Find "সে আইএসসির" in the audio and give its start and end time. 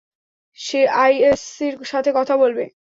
0.59-1.75